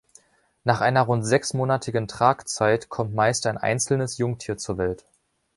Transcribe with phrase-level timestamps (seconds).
[0.63, 5.05] Nach einer rund sechsmonatigen Tragzeit kommt meist ein einzelnes Jungtier zur Welt.